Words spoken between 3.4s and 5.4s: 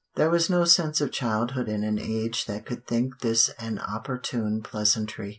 an opportune pleasantry.